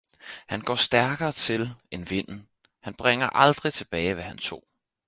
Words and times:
Han 0.47 0.61
går 0.61 0.75
stærkere 0.75 1.31
til 1.31 1.73
end 1.91 2.05
vinden, 2.05 2.47
han 2.79 2.93
bringer 2.93 3.27
aldrig 3.29 3.73
tilbage 3.73 4.13
hvad 4.13 4.23
han 4.23 4.37
tog 4.37 4.63